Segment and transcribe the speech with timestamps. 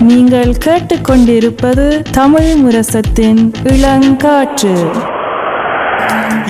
[0.00, 4.74] நீங்கள் கேட்டுக்கொண்டிருப்பது தமிழ் முரசத்தின் இளங்காற்று.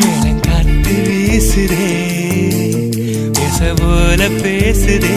[0.06, 1.86] இளங்காத்து வீசுதே
[3.76, 5.16] போல பேசுதே.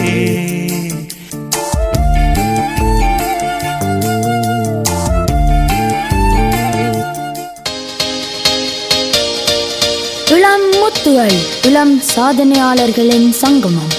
[10.30, 13.91] இளம் முத்துகள் இளம் சாதனையாளர்களின் சங்கமம்.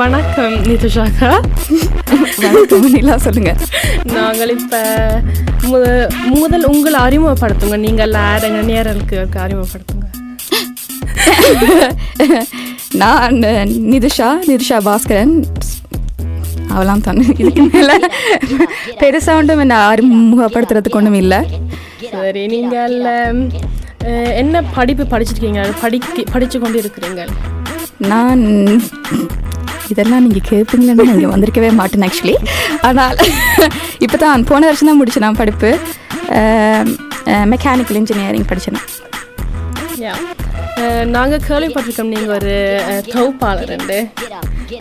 [0.00, 1.28] வணக்கம் நிதுஷாக்கா.
[2.42, 3.52] வணக்கம் நிலா சொல்லுங்க.
[4.16, 4.80] நாங்கள் இப்போ
[5.70, 5.84] முத
[6.40, 7.76] முதல் உங்களை அறிமுகப்படுத்துங்க.
[7.84, 10.04] நீங்கள் யாருங்க நேரலுக்கு அறிமுகப்படுத்துங்க.
[13.02, 13.38] நான்
[13.94, 15.34] நிதிஷா நிதிஷா பாஸ்கரன்.
[16.74, 17.26] அவளாம் தானே.
[17.42, 17.96] இதுக்கு மேலே
[19.02, 21.40] பெருசாக ஒன்றும் என்ன அறிமுகப்படுத்துறதுக்கு ஒன்றும் இல்லை.
[22.12, 22.96] சரி நீங்கள்
[24.42, 25.62] என்ன படிப்பு படிச்சிருக்கீங்க?
[25.82, 27.24] படிக்க படித்து கொண்டு இருக்கிறீங்க
[28.12, 28.42] நான்
[29.88, 32.36] இதெல்லாம் நீங்கள் கேட்பீங்களேன்னு இங்கே வந்திருக்கவே மாட்டேன் ஆக்சுவலி
[32.82, 33.14] ஆனால்
[34.00, 35.70] இப்போ தான் போன வருஷம் தான் முடிச்சேன் நான் படிப்பு.
[37.52, 38.80] மெக்கானிக்கல் இன்ஜினியரிங் படித்தேன்
[40.02, 40.12] யா
[41.10, 42.52] நாங்கள் கேள்விப்பட்டிருக்கோம் நீங்கள் ஒரு
[42.84, 43.98] அஹ், தொகுப்பாளர் உண்டு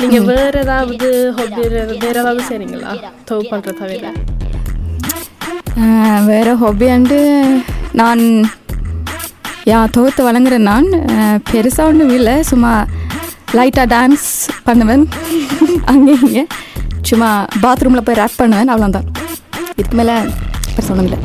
[0.02, 1.80] நீங்கள் வேறு ஏதாவது ஹாபி வேறு
[2.12, 2.92] ஏதாவது செய்றீங்களா?
[3.26, 4.12] தொகுப்பாளரை தவிர.
[5.82, 7.18] ஆஹ் வேற ஹாபி அண்டு
[7.94, 8.24] நான்
[9.68, 10.88] யா தொகுத்து வழங்குறேன் நான்
[11.50, 12.36] பெருசாக ஒன்றும் இல்லை.
[12.44, 12.72] சும்மா
[13.56, 14.28] லைட்டாக டான்ஸ்
[14.68, 15.06] பண்ணுவேன்.
[15.92, 16.44] அங்கே இங்கே.
[17.10, 17.30] சும்மா
[17.64, 18.72] பாத்ரூமில் போய் ரேப் பண்ணுவேன்.
[18.74, 19.10] அவ்வளோதான்
[19.80, 20.16] இதுக்கு மேலே
[21.08, 21.20] இல்லை.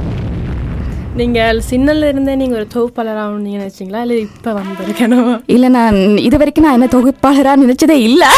[1.20, 4.00] நீங்கள் சின்னல இருந்தே நீங்கள் ஒரு தொகுப்பாளர் ஆகணும்னு நினைச்சீங்களா?
[4.04, 8.30] இல்லை இப்போ வந்திருக்கணும் இல்லை நான் இது வரைக்கும் நான் என்ன தொகுப்பாளராக நினச்சதே இல்லை.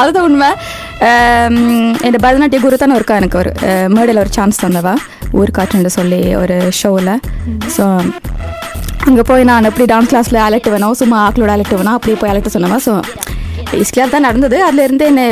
[0.00, 0.50] அதுதான் உண்மை.
[2.06, 3.52] என் பரதநாட்டிய குரு தானே இருக்கா எனக்கு ஒரு
[3.96, 4.94] மேடையில் ஒரு சான்ஸ் தந்தவா?
[5.40, 7.14] ஊர் காற்றுன்னு சொல்லி ஒரு ஷோவில்
[7.76, 7.84] ஸோ
[9.08, 12.54] அங்கே போய் நான் எப்படி டான்ஸ் கிளாஸில் அலெக்ட் வேணும் சும்மா ஆக்களோட அலெக்ட் வேணும் அப்படியே போய் அலெக்ட்
[12.54, 12.94] சொன்னவா ஸோ
[13.70, 14.56] பேசிக்கலாக தான் நடந்தது.
[14.64, 15.24] அதுலேருந்து என்னை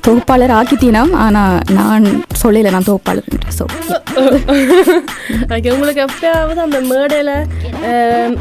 [0.00, 2.04] தொகுப்பாளர் ஆக்கிட்டீனாம் ஆனால் நான்
[2.42, 3.64] சொல்லலை நான் தொகுப்பாளர் ஸோ
[5.54, 7.32] ஓகே உங்களுக்கு எப்பயாவது அந்த மேடையில்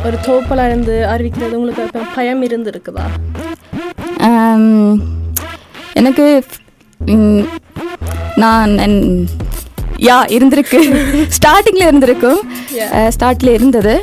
[0.03, 1.85] ஒரு தோப்பலாக இருந்து அறிவிக்கிறது உங்களுக்கு
[2.15, 3.05] பயம் இருந்து இருக்குதா
[4.27, 4.93] ஆம்,
[5.93, 6.25] எனக்கு
[8.37, 9.27] நான் என்-
[10.01, 10.79] யா இருந்திருக்கு.
[11.35, 12.39] ஸ்டார்டிங்கில் இருந்திருக்கும்.
[13.09, 13.93] ஸ்டார்டில் இருந்தது.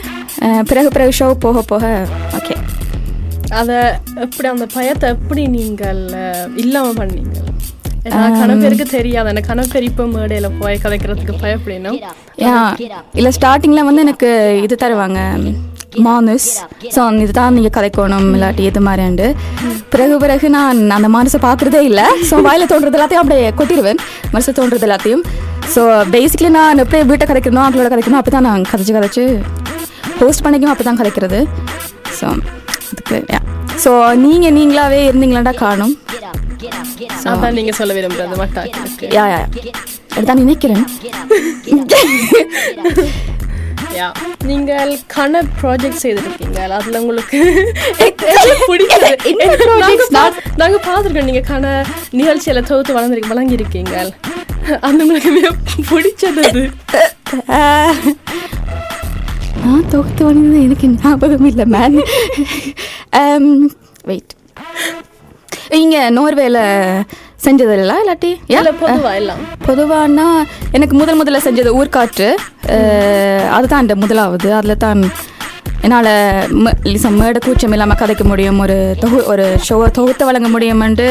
[0.70, 1.84] பிறகு பிறகு ஷோ போக போக
[2.38, 2.54] ஓகே
[3.60, 3.78] அதை
[4.24, 6.00] எப்படி அந்த பயத்தை எப்படி நீங்கள்
[6.62, 7.38] இல்லாமல் பண்ணீங்க?
[8.38, 9.28] கணப்பேருக்கு தெரியாது.
[9.32, 11.92] அந்த கணப்பேர் இப்போ மேடையில் போய் கதைக்கிறதுக்கு பயப்படினா
[12.44, 12.54] யா
[13.18, 14.30] இல்லை ஸ்டார்டிங்கில் வந்து எனக்கு
[14.66, 15.20] இது தருவாங்க.
[16.06, 16.48] மானுஸ்
[16.94, 19.26] ஸோ இதுதான் நீங்கள் கதைக்கணும் இல்லாட்டி இது மாதிரியாண்டு
[19.94, 22.06] பிறகு பிறகு நான் அந்த மானுஸை பார்க்குறதே இல்லை.
[22.28, 24.00] ஸோ வாயில் தோன்றது எல்லாத்தையும் அப்படியே கொட்டிடுவேன்.
[24.34, 25.24] மனசு தோன்றது எல்லாத்தையும்.
[25.74, 25.82] ஸோ
[26.14, 29.26] பேசிக்கலி நான் எப்படி வீட்டை கதைக்கணும் அவங்களோட கதைக்கணும் அப்படி தான் நான் கதைச்சு கதைச்சு
[30.20, 31.38] போஸ்ட் பண்ணிக்கும் அப்படி தான் கதைக்கிறது
[32.18, 32.26] ஸோ
[32.92, 33.18] அதுக்கு
[33.84, 33.90] ஸோ
[34.24, 35.94] நீங்கள் நீங்களாவே இருந்தீங்களாண்டா காணும்.
[37.30, 39.38] அதான் நீங்கள் சொல்ல விரும்புறது மட்டாக்களுக்கு யா யா
[40.14, 40.84] அதுதான் நினைக்கிறேன்.
[43.98, 44.06] யா
[44.50, 47.38] நீங்கள் கண ப்ராஜெக்ட் செய்திருக்கீங்க அதில் உங்களுக்கு
[48.70, 49.10] பிடிச்சது?
[50.60, 51.28] நாங்கள் பார்த்துருக்கோம்.
[51.30, 51.66] நீங்கள் கண
[52.20, 53.94] நிகழ்ச்சியில் தொகுத்து வளர்ந்துருக்கு வழங்கியிருக்கீங்க
[54.88, 55.32] அந்த உங்களுக்கு
[55.90, 56.44] பிடிச்சது
[59.62, 61.98] நான் தொகுத்து வந்தது எனக்கு ஞாபகம் இல்லை மேன்
[64.04, 64.32] வெயிட்
[65.78, 66.60] இங்கே நோர்வேல
[67.44, 70.26] செஞ்சது இல்லை இல்லாட்டி இல்லை பொதுவாக எல்லாம் பொதுவானா
[70.72, 72.28] எனக்கு முதல் முதல்ல செஞ்சது ஊர்காற்று
[73.50, 75.02] அதுதான் அந்த முதலாவது அதில் தான்
[75.84, 76.10] என்னால்
[77.16, 81.08] மேடை கூச்சம் இல்லாமல் கதைக்க முடியும் ஒரு தொகு ஒரு ஷோவை தொகுத்து வழங்க முடியுமென்று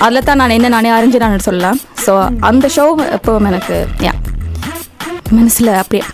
[0.00, 2.84] அதில் தான் நான் என்ன நானே அறிஞ்சு நான் சொல்லலாம் ஸோ அந்த ஷோ
[3.16, 4.14] எப்பவும் எனக்கு யா
[5.30, 6.04] மனசில் அப்படியே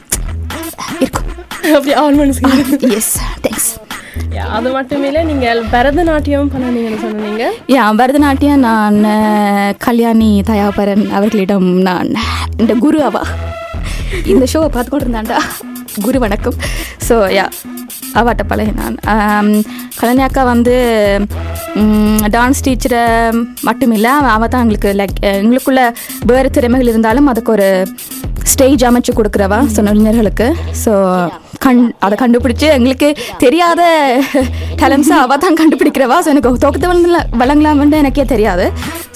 [1.00, 1.28] இருக்கும்.
[1.77, 3.12] அப்படி ஆல் மனசுக்கு எஸ்
[3.47, 3.71] தேங்க்ஸ்
[4.56, 7.44] அது மட்டும் இல்லை நீங்கள் பரதநாட்டியம் பண்ணீங்கன்னு சொன்னீங்க?
[7.75, 8.99] யா பரதநாட்டியம் நான்
[9.87, 12.11] கல்யாணி தயாபரன் அவர்களிடம் நான்
[12.62, 13.22] இந்த குரு அவா.
[14.33, 15.39] இந்த ஷோவை பார்த்து கொண்டு இருந்தாண்டா
[16.07, 16.59] குரு வணக்கம்.
[17.09, 17.47] ஸோ யா
[18.21, 18.97] அவாட்ட பழகி நான்.
[19.15, 19.53] ஆம்,
[20.01, 20.75] கல்யாணி அக்கா வந்து
[22.34, 23.03] டான்ஸ் டீச்சரை
[23.69, 25.83] மட்டும் இல்லை அவள் தான் எங்களுக்கு லைக் எங்களுக்குள்ள
[26.30, 27.69] வேறு திறமைகள் இருந்தாலும் அதுக்கு ஒரு
[28.53, 29.59] ஸ்டேஜ் அமைச்சு கொடுக்குறவா?
[29.77, 30.47] சொன்னர்களுக்கு
[30.84, 30.92] ஸோ
[31.65, 33.09] கண் அதை கண்டுபிடிச்சி எங்களுக்கு
[33.45, 33.80] தெரியாத
[34.83, 36.18] டேலண்ட்ஸை அவள் தான் கண்டுபிடிக்கிறவா?
[36.24, 37.09] ஸோ எனக்கு தொகுத்து வந்து
[37.42, 38.66] வழங்கலாம்னு எனக்கே தெரியாது.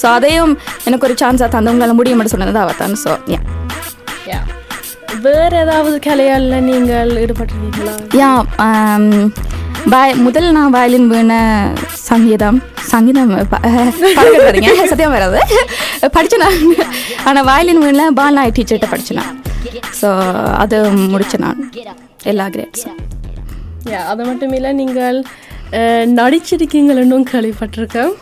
[0.02, 0.55] ஸோ அதையும்
[0.88, 2.96] எனக்கு ஒரு சான்ஸாக தந்தவங்களால முடியும்னு சொன்னது அவள் தான்.
[3.05, 3.40] ஸோ யா
[4.32, 4.40] யா
[5.25, 7.94] வேறு ஏதாவது கலையால் நீங்கள் ஈடுபட்டிருக்கீங்களா?
[8.20, 8.31] யா
[9.93, 11.32] வய முதல் நான் வயலின் வீண
[12.03, 12.59] சங்கீதம்
[12.91, 15.38] சங்கீதம் பழகிறீங்க சத்தியம் வராது.
[16.14, 16.59] படித்தேன் நான்.
[17.25, 19.41] ஆனால் வயலின் வீணில் பால்நாய் டீச்சர்கிட்ட படித்தேன்
[20.00, 20.09] ஸோ
[20.62, 20.76] அது
[21.06, 21.61] முடித்தேன் நான்.
[22.25, 23.00] எல்லா கிரேட்ஸும்
[23.93, 25.19] யா அது மட்டும் இல்லை நீங்கள்
[25.79, 28.12] அஹ், நடிச்சிருக்கீங்களன்னும் கேள்விப்பட்டிருக்கேன்.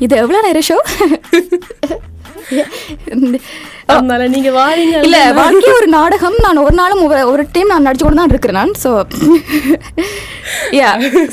[0.00, 0.76] இது எவ்வளோ நேரம் ஷோ
[3.92, 6.36] அதனால நீங்க வாரீங்க இல்ல வாழ்க்கை ஒரு நாடகம்.
[6.42, 7.02] நான் ஒரு நாளும்
[7.32, 8.74] ஒரு- டைம் நான் நடிச்சு கொண்டு தான் இருக்கிறேன் நான்.
[8.82, 8.90] ஸோ
[10.78, 10.90] யா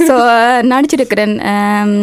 [0.07, 0.15] ஸோ
[0.71, 1.33] நடிச்சிருக்கிறேன்.
[1.51, 1.95] ஆம்,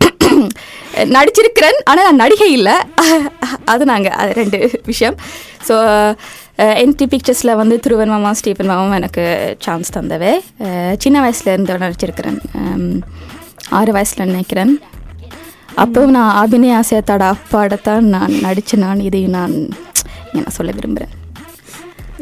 [1.16, 1.78] நடிச்சிருக்கிறேன்.
[1.84, 2.76] ஆனால் நான் நடிகை இல்லை.
[3.72, 5.16] அது நாங்கள் அது ரெண்டு விஷயம்.
[5.68, 5.76] ஸோ
[6.78, 9.24] என்டி பிக்சர்ஸில் வந்து திருவன் மாமா ஸ்டீபன் மாமாவும் எனக்கு
[9.60, 10.32] சான்ஸ் தந்தவே.
[10.64, 12.38] அஹ், சின்ன வயசுல இருந்து நடிச்சிருக்கிறேன்.
[12.60, 12.92] ஆம்,
[13.70, 14.72] ஆறு வயசில் நினைக்கிறேன்.
[15.82, 19.54] அப்போ நான் அபிநய ஆசையத்தோட அப்பாடத்தான் நான் நடித்து நான் இதையும் நான்
[20.34, 21.14] நான் சொல்ல விரும்புகிறேன்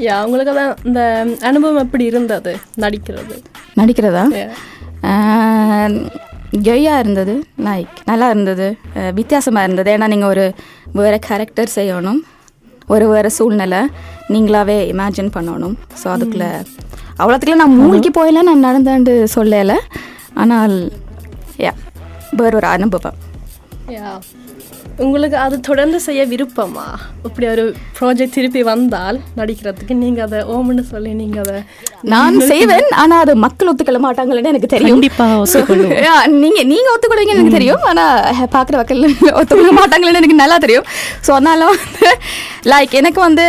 [0.04, 1.00] யா உங்களுக்கு அதான் இந்த
[1.48, 2.52] அனுபவம் எப்படி இருந்தது
[2.84, 3.34] நடிக்கிறது?
[3.80, 4.24] நடிக்கிறதா?
[4.40, 4.52] Yeah.
[6.66, 7.34] ஜொய்யா இருந்தது
[7.66, 8.66] லைக் நல்லா இருந்தது
[9.18, 9.88] வித்தியாசமாக இருந்தது.
[9.94, 10.44] ஏன்னா நீங்கள் ஒரு
[10.98, 12.20] வேறு கேரக்டர் செய்யணும்
[12.94, 13.80] ஒரு வேறு சூழ்நிலை
[14.34, 15.76] நீங்களாவே இமேஜின் பண்ணணும்.
[16.00, 16.50] ஸோ அதுக்குள்ளே
[17.20, 19.78] அவ்வளோத்துக்குள்ள நான் மூழ்கி போயில நான் நடந்தாண்டு சொல்லலை.
[20.42, 20.76] ஆனால்
[21.64, 21.72] யா
[22.40, 23.18] வேற ஒரு அனுபவம்.
[25.04, 26.84] உங்களுக்கு அது தொடர்ந்து செய்ய விருப்பமா?
[27.26, 27.62] இப்படி ஒரு
[27.96, 31.56] ப்ராஜெக்ட் திருப்பி வந்தால் நடிக்கிறதுக்கு நீங்க அதை ஓமன்னு சொல்லி நீங்க அதை
[32.12, 35.00] நான் செய்வேன் ஆனா அது மக்கள் ஒத்துக்கொள்ள மாட்டாங்கன்னு எனக்கு தெரியும்.
[36.44, 38.04] நீங்க நீங்க ஒத்துக்கொள்வீங்கன்னு எனக்கு தெரியும் ஆனா
[38.56, 39.02] பாக்குற மக்கள்
[39.38, 40.86] ஒத்துக்கொள்ள மாட்டாங்கன்னு எனக்கு நல்லா தெரியும்.
[41.26, 42.10] ஸோ அதனால வந்து
[42.72, 43.46] லைக் எனக்கு வந்து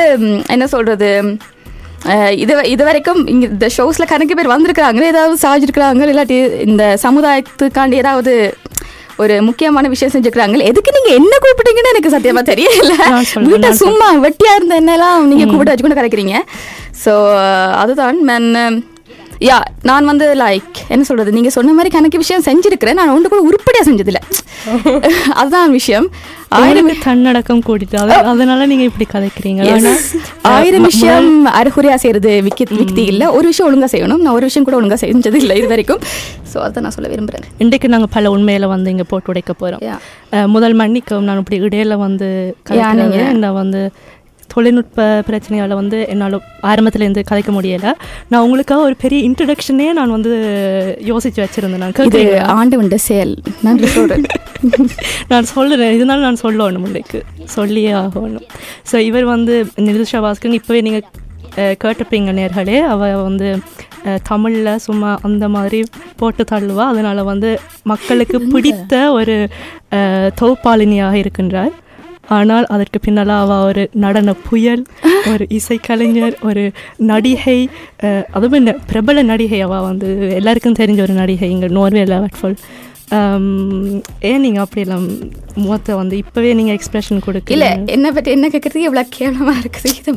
[0.55, 1.11] என்ன சொல்றது
[2.43, 6.37] இது இது வரைக்கும் இங்க இந்த ஷோஸ்ல கணக்கு பேர் வந்திருக்கிறாங்க ஏதாவது சாதிச்சிருக்கிறாங்க இல்லாட்டி
[6.69, 8.33] இந்த சமுதாயத்துக்காண்டி ஏதாவது
[9.23, 10.63] ஒரு முக்கியமான விஷயம் செஞ்சுக்கிறாங்க.
[10.71, 12.95] எதுக்கு நீங்க என்ன கூப்பிட்டீங்கன்னு எனக்கு சத்தியமா தெரியல.
[13.51, 16.35] வீட்டை சும்மா வெட்டியா இருந்த என்னெல்லாம் நீங்க கூப்பிட்டு வச்சுக்கொண்டு கரைக்கிறீங்க.
[17.05, 17.13] ஸோ
[17.83, 18.49] அதுதான் மேன்
[19.39, 21.31] யா நான் வந்து லைக் என்ன சொல்றது?
[21.31, 22.93] நீங்க சொன்ன மாதிரி கணக்கு விஷயம் செஞ்சிருக்கிறேன்.
[22.93, 24.21] நான் ஒன்று கூட உருப்படியா செஞ்சதில்ல.
[25.31, 26.07] அதுதான் விஷயம்.
[26.49, 29.89] ஆயிரம் தன்னடக்கம் கூட்டிட்டு அது- அதனால நீங்க இப்படி கதைக்கிறீங்க.
[30.41, 33.31] ஆயிரம் விஷயம் அரைகுறையா செய்யறது விக்கி விக்தி இல்ல.
[33.31, 34.21] ஒரு விஷயம் ஒழுங்கா செய்யணும்.
[34.21, 35.99] நான் ஒரு விஷயம் கூட ஒழுங்கா செஞ்சது இல்லை இது வரைக்கும்.
[36.53, 37.45] ஸோ அதை நான் சொல்ல விரும்புறேன்.
[37.57, 40.47] இன்றைக்கு நாங்க பல உண்மையில வந்து இங்க போட்டு உடைக்க போறோம்.
[40.47, 41.23] முதல் மன்னிக்கவும்.
[41.23, 42.55] நான் இப்படி இடையில வந்து
[43.33, 43.91] நான் வந்து
[44.53, 46.35] தொழில்நுட்ப பிரச்சனையால வந்து என்னால்
[46.71, 47.87] ஆரம்பத்துல இருந்து கதைக்க முடியல.
[48.31, 50.31] நான் உங்களுக்காக ஒரு பெரிய இன்ட்ரடக்ஷனே நான் வந்து
[51.11, 51.83] யோசிச்சு வச்சிருந்தேன்.
[51.83, 52.45] நான் இது கேட்குறீங்களா?
[52.59, 53.33] ஆண்டவன் செயல்.
[53.67, 54.27] நன்றி சொல்றேன்
[55.31, 57.19] நான் சொல்லுறேன் இதனால நான் சொல்லணும் உங்களுக்கு.
[57.57, 58.47] சொல்லியே ஆகணும்.
[58.91, 59.55] ஸோ இவர் வந்து
[59.87, 61.05] நிதிஷா பாஸ்கர் இப்போவே நீங்கள்
[61.83, 62.77] கேட்டிருப்பீங்க நேர்களே.
[62.93, 63.49] அவ வந்து
[64.29, 65.79] தமிழில் சும்மா அந்த மாதிரி
[66.19, 66.83] போட்டு தள்ளுவா.
[66.93, 67.49] அதனால் வந்து
[67.91, 69.35] மக்களுக்கு பிடித்த ஒரு
[70.39, 71.73] தொகுப்பாளினியாக இருக்கின்றார்.
[72.29, 74.83] ஆனால் அதற்கு பின்னால் அவள் ஒரு நடன புயல்
[75.31, 77.69] ஒரு இசைக்கலைஞர் ஒரு நடிகை
[78.31, 82.57] அதுவும் என்ன பிரபல நடிகை அவள் வந்து எல்லாருக்கும் தெரிஞ்ச ஒரு நடிகை இங்கே நோர்வேல வட்ஃபுல்
[84.19, 85.05] ஏன் நீங்கள் அப்படி எல்லாம்
[85.55, 89.91] முகத்தை வந்து இப்போவே நீங்கள் எக்ஸ்பிரஷன் இல்ல கொடுக்கல என்ன பற்றி என்ன கேட்கறதுக்கு எவ்வளவு கேவலமா இருக்குது.
[89.99, 90.13] இது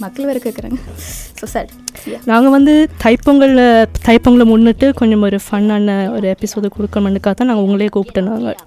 [0.00, 0.78] மக்கள் வேற கேட்குறாங்க
[1.40, 1.68] ஸோ சார்
[2.24, 8.30] நாங்கள் வந்து தைப்பொங்கலில் தைப்பொங்கலை முன்னிட்டு கொஞ்சம் ஒரு ஃபன்னான ஒரு எபிசோடு கொடுக்கணும்னுக்காக தான் நாங்கள் உங்களே கூப்பிட்டோம்
[8.32, 8.58] நாங்கள்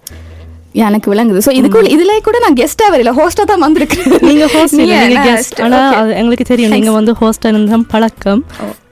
[0.75, 1.39] எனக்கு விளங்குது.
[1.45, 5.60] ஸோ இதுக்குள்ள இதுல கூட நான் கெஸ்டா வரல ஹோஸ்டா தான் வந்திருக்கேன் நீங்க ஹோஸ்ட் நீங்க நீங்க கெஸ்ட்.
[5.66, 5.80] ஆனா
[6.19, 6.74] எங்களுக்கு தெரியும்.
[6.75, 8.44] நீங்க வந்து ஹோஸ்டா இருந்தா பழக்கம்.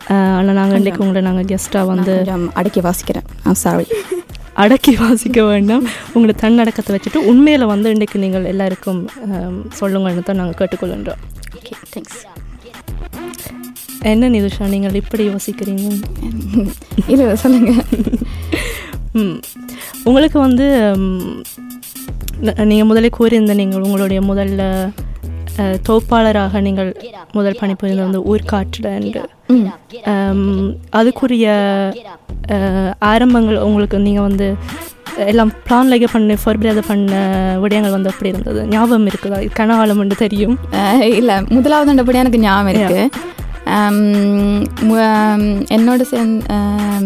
[0.08, 2.14] அஹ், ஆனா நாங்க இன்னைக்கு உங்களை நாங்க கெஸ்டா வந்து
[2.60, 3.28] அடக்கி வாசிக்கிறேன்.
[3.64, 3.88] சாரி
[4.62, 5.84] அடக்கி வாசிக்க வேண்டாம்.
[6.14, 11.22] உங்களை தன்னடக்கத்தை வச்சுட்டு உண்மையில வந்து இன்னைக்கு நீங்கள் எல்லாருக்கும் அஹ், சொல்லுங்கன்னு தான் நாங்க கேட்டுக்கொள்கின்றோம்.
[11.60, 12.24] ஓகே தேங்க்ஸ்
[14.08, 15.86] என்ன நிதுஷா நீங்கள் இப்படி யோசிக்கிறீங்க?
[17.14, 17.72] இது சொல்லுங்க.
[19.16, 19.38] ம்.
[20.06, 20.66] உங்களுக்கு வந்து
[22.40, 24.64] ம், ந- நீங்க முதலே கூறியிருந்த நீங்கள் உங்களுடைய முதல்ல
[25.58, 26.90] அஹ், தொகுப்பாளராக நீங்கள்
[27.32, 29.22] முதல் பணிபுரிந்த வந்து ஊர்காற்றில் என்று
[30.94, 31.46] அதுக்குரிய
[33.06, 34.48] ஆரம்பங்கள் உங்களுக்கு நீங்கள் வந்து
[35.26, 37.12] எல்லாம் பிளான்லேயே பண்ண ஃபர்பிரேத பண்ண
[37.62, 38.68] விடயங்கள் வந்து அப்படி இருந்தது?
[38.68, 39.50] ஞாபகம் இருக்குதா?
[39.56, 40.60] கனகாலம் என்று தெரியும்.
[41.12, 43.02] இல்ல முதலாவது அண்டபடி எனக்கு ஞாபகம் இருக்கு.
[43.72, 43.98] அம்,
[44.82, 46.46] மு- அம், என்னோட சேர்ந்து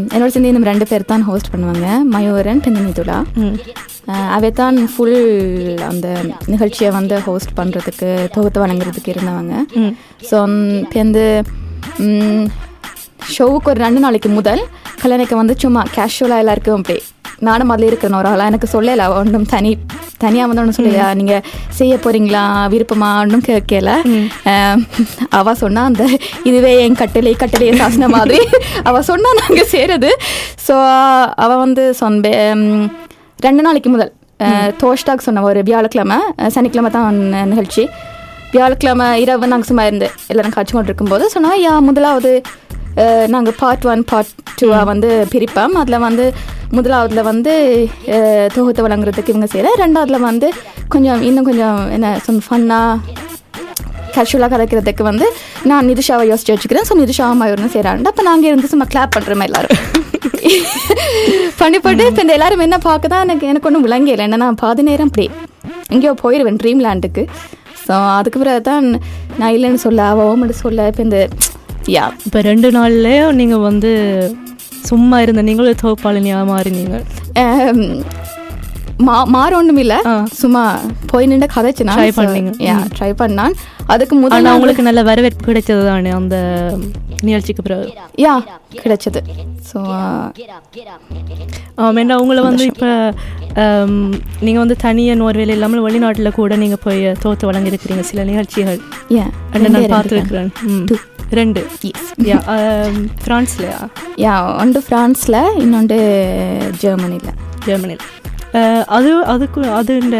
[0.09, 1.85] என்னோட சேர்ந்து இன்னும் ரெண்டு பேர் தான் ஹோஸ்ட் பண்ணுவாங்க.
[2.11, 3.19] மயூரன் பிந்தனிதுலா.
[4.31, 5.17] அவை தான் ஃபுல்
[5.89, 6.07] அந்த
[6.47, 9.55] நிகழ்ச்சியை வந்து ஹோஸ்ட் பண்ணுறதுக்கு தொகுத்து வழங்குறதுக்கு இருந்தவங்க.
[10.29, 10.37] ஸோ
[10.97, 11.25] வந்து
[13.31, 14.61] ஷோவுக்கு ஒரு ரெண்டு நாளைக்கு முதல்
[15.01, 16.99] கல்யாணிக்கு வந்து சும்மா கேஷுவலாக எல்லாருக்கும் அப்படி
[17.41, 19.71] நானும் அதில் இருக்கிற ஒரு ஆளாக எனக்கு சொல்லல ஒன்றும் தனி
[20.19, 22.41] தனியாக வந்து ஒன்றும் சொல்லையா நீங்கள் செய்ய போகிறீங்களா
[22.73, 23.09] விருப்பமா?
[23.21, 23.91] ஒன்றும் கேட்கல
[25.31, 26.03] அவள் சொன்னா அந்த
[26.43, 28.39] இதுவே என் கட்டளை கட்டளையை சாசன மாதிரி.
[28.83, 30.11] அவள் சொன்னா நாங்கள் செய்கிறது
[30.67, 30.75] ஸோ
[31.37, 31.85] அவள் வந்து
[32.55, 32.85] ம்,
[33.45, 34.11] ரெண்டு நாளைக்கு முதல்.
[34.81, 36.17] தோஷ்டாக் சொன்ன ஒரு வியாழக்கிழமை
[36.55, 37.17] சனிக்கிழமை தான்
[37.51, 37.83] நிகழ்ச்சி.
[38.53, 42.31] வியாழக்கிழமை இரவு நாங்கள் சும்மா இருந்து எல்லாரும் காட்சி கொண்டு இருக்கும்போது சொன்னால் யா முதலாவது
[43.33, 45.75] நாங்கள் பார்ட் ஒன் பார்ட் டூவாக வந்து பிரிப்போம்.
[45.81, 46.25] அதில் வந்து
[46.77, 47.53] முதலாவதுல வந்து
[48.55, 50.49] தொகுத்து வழங்குறதுக்கு இவங்க செய்கிறேன் ரெண்டாவதுல வந்து
[50.95, 53.19] கொஞ்சம் இன்னும் கொஞ்சம் என்ன சொன்ன ஃபன்னாக
[54.15, 55.27] கேஷுவலாக கதைக்கிறதுக்கு வந்து
[55.71, 56.87] நான் நிதிஷாவை யோசிச்சு வச்சுக்கிறேன்.
[56.89, 59.79] ஸோ நிதிஷாவும் மயூர்னு செய்கிறாங்க அப்போ நாங்கள் இருந்து சும்மா கிளாப் பண்ணுறோமே எல்லாரும்.
[61.59, 64.83] பண்ணி போட்டு இப்போ இந்த எல்லாரும் என்ன பார்க்க தான் எனக்கு எனக்கு ஒன்றும் விளங்கல என்ன நான் பாதி
[64.83, 65.25] நேரம் அப்படி
[65.89, 67.23] எங்கேயோ போயிடுவேன் ட்ரீம் லேண்டுக்கு
[67.85, 68.87] ஸோ அதுக்கு பிறகு தான்
[69.39, 71.19] நான் இல்லைன்னு சொல்ல அவ ஓமட்டு சொல்ல இப்போ இந்த
[71.91, 73.91] யா இப்போ ரெண்டு நாள்லயே நீங்கள் வந்து
[74.89, 76.95] சும்மா இருந்த நீங்களும் தொகுப்பாளினியாக மாறினீங்க.
[79.35, 79.99] மாற ஒன்றும் இல்லை.
[80.41, 80.63] சும்மா
[81.11, 82.51] போய் நின்று கதைச்சு Try பண்ணீங்க.
[82.69, 83.55] யா ட்ரை பண்ணான்.
[83.93, 86.37] அதுக்கு முதல் ஆனால் நாள் உங்களுக்கு நல்ல வரவேற்பு கிடைச்சது தானே அந்த
[87.27, 87.85] நிகழ்ச்சிக்கு பிறகு?
[88.25, 88.33] யா
[88.83, 89.21] கிடைச்சது.
[89.69, 89.79] ஸோ
[91.83, 92.89] ஆமாம் உங்களை வந்து இப்போ
[94.45, 98.79] நீங்கள் வந்து தனியாக நோர்வேல இல்லாமல் வெளிநாட்டில் கூட நீங்கள் போய் தோத்து வழங்கியிருக்கிறீங்க சில நிகழ்ச்சிகள்.
[99.17, 100.51] யா ரெண்டு நான் பார்த்துருக்குறேன்.
[101.39, 101.61] ரெண்டு.
[102.29, 102.39] யா
[103.25, 103.77] ஃப்ரான்ஸ்லையா?
[104.25, 105.99] யா ஒன்று ஃப்ரான்ஸில் இன்னொன்று
[106.83, 108.03] ஜெர்மனியில் ஜெர்மனியில்
[108.97, 110.17] அது அதுக்கு அது இந்த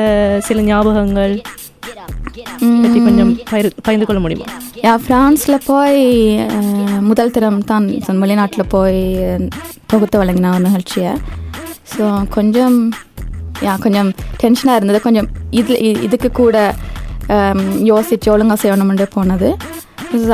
[0.48, 1.34] சில ஞாபகங்கள்
[2.84, 3.32] பற்றி கொஞ்சம்
[3.86, 4.48] பகிர்ந்து கொள்ள முடியுமா?
[4.86, 6.00] யா ஃப்ரான்ஸில் போய்
[7.10, 7.88] முதல் தரம் தான்
[8.24, 9.00] வெளிநாட்டில் போய்
[9.92, 11.12] தொகுத்து வழங்கின ஒரு நிகழ்ச்சியை.
[11.94, 12.04] ஸோ
[12.38, 12.78] கொஞ்சம்
[13.68, 14.10] யா கொஞ்சம்
[14.44, 15.00] டென்ஷனாக இருந்தது.
[15.08, 16.58] கொஞ்சம் இதில் இதுக்கு கூட
[17.92, 19.50] யோசிச்சு ஒழுங்காக செய்யணும்னு போனது.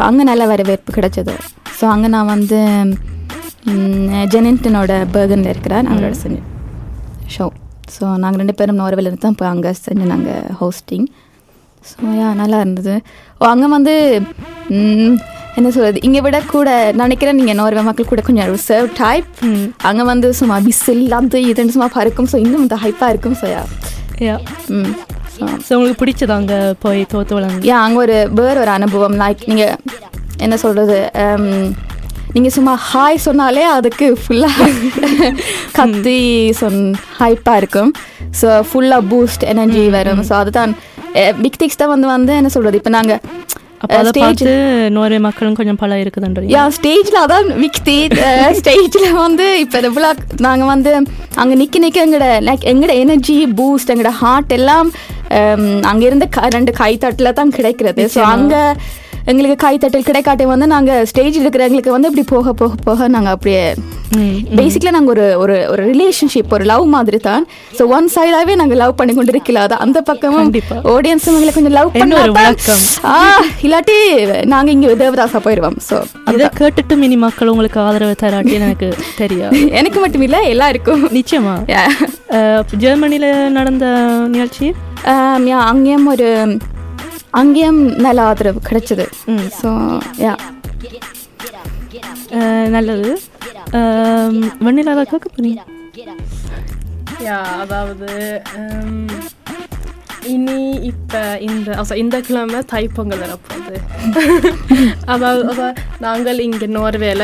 [0.08, 1.36] அங்கே நல்ல வரவேற்பு கிடைச்சது.
[1.80, 2.60] ஸோ அங்கே நான் வந்து
[4.36, 5.90] ஜெனின்டனோட பர்கனில் இருக்கிறேன்.
[5.94, 6.38] அவரோட செஞ்ச
[7.36, 7.46] ஷோ
[7.96, 11.08] ஸோ நாங்கள் ரெண்டு பேரும் நோர்வேல இருந்து தான் இப்போ அங்கே செஞ்சு நாங்கள் ஹோஸ்டிங்
[11.90, 12.96] ஸோ யா நல்லா இருந்தது.
[13.42, 13.94] ஓ அங்கே வந்து
[15.58, 16.70] என்ன சொல்கிறது இங்கே விட கூட
[17.02, 19.30] நினைக்கிறேன் நீங்கள் நோர்வே மக்கள் கூட கொஞ்சம் ரிசர்வ் டைப்
[19.90, 22.30] அங்கே வந்து சும்மா விசில் அது இதுன்னு சும்மா பறக்கும்.
[22.34, 23.38] ஸோ இன்னும் இந்த ஹைப்பாக இருக்கும்.
[23.42, 23.64] ஸோ யா
[24.28, 24.36] யா
[24.76, 24.92] ம்
[25.66, 29.18] ஸோ உங்களுக்கு பிடிச்சது அங்கே போய் தோத்து வழங்கி யா அங்கே ஒரு வேற ஒரு அனுபவம்.
[29.24, 29.76] லைக் நீங்கள்
[30.46, 30.98] என்ன சொல்கிறது
[32.38, 34.66] நீங்கள் சும்மா ஹாய் சொன்னாலே அதுக்கு ஃபுல்லாக
[35.78, 36.20] கத்தி
[36.62, 36.82] சொன்
[37.22, 37.92] ஹைப்பாக இருக்கும்.
[38.42, 40.22] ஸோ ஃபுல்லாக பூஸ்ட் எனர்ஜி வரும்.
[40.30, 40.74] ஸோ அதுதான்.
[41.44, 43.22] பிக் திக்ஸ் தான் வந்து வந்து என்ன சொல்கிறது இப்போ நாங்கள்
[44.18, 44.52] பார்த்து
[44.96, 46.52] நோர்வே மக்களும் கொஞ்சம் பல இருக்குதுன்றீங்க.
[46.56, 47.98] யா ஸ்டேஜில் அதான் விக்தி
[48.60, 50.12] ஸ்டேஜில் வந்து இப்போ விழா
[50.46, 50.94] நாங்கள் வந்து
[51.42, 54.90] அங்கே நிற்க நிற்க எங்களோட லைக் எங்களோட எனர்ஜி பூஸ்ட் எங்களோட ஹார்ட் எல்லாம்
[55.92, 58.06] அங்கே இருந்து க ரெண்டு கைத்தட்டில் தான் கிடைக்கிறது.
[58.16, 58.62] ஸோ அங்கே
[59.32, 63.64] எங்களுக்கு கைத்தட்டல் கிடைக்காட்டி வந்து நாங்கள் ஸ்டேஜில் இருக்கிறவங்களுக்கு வந்து இப்படி போக போக போக நாங்கள் அப்படியே
[64.60, 67.44] பேசிக்கலாக நாங்கள் ஒரு ஒரு ஒரு ரிலேஷன்ஷிப் ஒரு லவ் மாதிரி தான்.
[67.78, 70.52] ஸோ ஒன் சைடாகவே நாங்கள் லவ் பண்ணி கொண்டு இருக்கலாம் அது அந்த பக்கமும்.
[70.94, 72.86] ஆடியன்ஸும் எங்களை கொஞ்சம் லவ் என்ன ஒரு பண்ணி விளக்கம்.
[73.12, 73.16] ஆ
[73.66, 73.98] இல்லாட்டி
[74.54, 75.98] நாங்கள் இங்கே தேவதாசா போயிடுவோம் ஸோ
[76.36, 78.90] இதை கேட்டுட்டு மினி மக்கள் உங்களுக்கு ஆதரவு தராட்டின்னு எனக்கு
[79.22, 79.60] தெரியாது.
[79.82, 81.04] எனக்கு மட்டும் இல்லை எல்லாருக்கும்.
[81.20, 81.56] நிச்சயமா.
[82.86, 83.30] ஜெர்மனியில்
[83.60, 83.86] நடந்த
[84.36, 84.70] நிகழ்ச்சி?
[85.70, 86.30] அங்கேயும் ஒரு
[87.40, 89.06] அங்கேயும் நல்ல ஆதரவு கிடைச்சது.
[89.60, 89.70] ஸோ
[90.26, 90.34] யா
[92.76, 93.12] நல்லது.
[94.66, 95.62] வெண்ணிலா அதை கேட்க போறீங்க?
[97.28, 98.10] யா அதாவது
[98.52, 99.08] ஹம்,
[100.28, 100.58] இனி
[100.90, 103.76] இப்போ இந்த also இந்த கிழமை தைப்பொங்கல் வரப்போகுது
[105.06, 105.68] அதாவது அதாவது
[106.00, 107.24] நாங்கள் இங்கே நோர்வேல